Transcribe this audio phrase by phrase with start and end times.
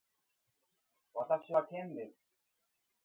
[1.13, 2.13] 私はケンです。